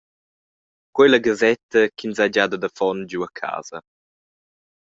[0.93, 3.77] Quei ei la gasetta ch’ins ha gia dad affon giu a casa.